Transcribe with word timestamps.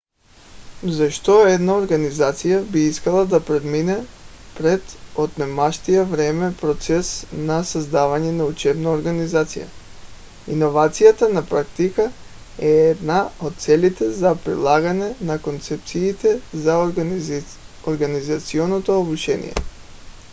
защо 0.97 1.47
една 1.47 1.73
организация 1.77 2.61
би 2.63 2.79
искала 2.79 3.25
да 3.25 3.45
премине 3.45 4.05
през 4.57 4.81
отнемащия 5.15 6.05
време 6.05 6.55
процес 6.61 7.25
на 7.33 7.63
създаване 7.63 8.31
на 8.31 8.45
учебна 8.45 8.91
организация? 8.91 9.67
иновацията 10.47 11.29
на 11.29 11.45
практика 11.49 12.11
е 12.59 12.67
една 12.69 13.29
от 13.41 13.55
целите 13.57 14.11
за 14.11 14.35
прилагане 14.45 15.15
на 15.21 15.41
концепциите 15.41 16.41
за 16.53 16.89
организационно 17.93 18.83
обучение 18.87 19.53